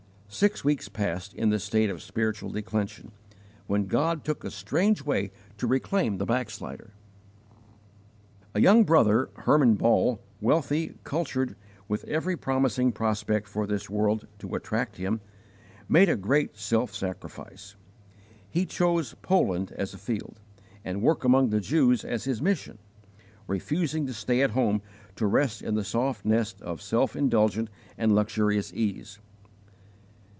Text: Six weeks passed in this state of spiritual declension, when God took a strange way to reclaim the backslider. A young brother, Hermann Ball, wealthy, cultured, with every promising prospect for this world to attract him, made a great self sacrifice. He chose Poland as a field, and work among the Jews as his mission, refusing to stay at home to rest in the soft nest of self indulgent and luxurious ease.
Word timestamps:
Six 0.33 0.63
weeks 0.63 0.87
passed 0.87 1.33
in 1.33 1.49
this 1.49 1.65
state 1.65 1.89
of 1.89 2.01
spiritual 2.01 2.51
declension, 2.51 3.11
when 3.67 3.85
God 3.87 4.23
took 4.23 4.45
a 4.45 4.49
strange 4.49 5.03
way 5.03 5.29
to 5.57 5.67
reclaim 5.67 6.17
the 6.19 6.25
backslider. 6.25 6.93
A 8.53 8.61
young 8.61 8.85
brother, 8.85 9.29
Hermann 9.35 9.75
Ball, 9.75 10.21
wealthy, 10.39 10.95
cultured, 11.03 11.57
with 11.89 12.05
every 12.05 12.37
promising 12.37 12.93
prospect 12.93 13.45
for 13.49 13.67
this 13.67 13.89
world 13.89 14.25
to 14.39 14.55
attract 14.55 14.95
him, 14.95 15.19
made 15.89 16.07
a 16.07 16.15
great 16.15 16.55
self 16.55 16.95
sacrifice. 16.95 17.75
He 18.49 18.65
chose 18.65 19.15
Poland 19.21 19.73
as 19.73 19.93
a 19.93 19.97
field, 19.97 20.39
and 20.85 21.01
work 21.01 21.25
among 21.25 21.49
the 21.49 21.59
Jews 21.59 22.05
as 22.05 22.23
his 22.23 22.41
mission, 22.41 22.77
refusing 23.47 24.07
to 24.07 24.13
stay 24.13 24.41
at 24.43 24.51
home 24.51 24.81
to 25.17 25.27
rest 25.27 25.61
in 25.61 25.75
the 25.75 25.83
soft 25.83 26.23
nest 26.23 26.61
of 26.61 26.81
self 26.81 27.17
indulgent 27.17 27.69
and 27.97 28.15
luxurious 28.15 28.71
ease. 28.73 29.19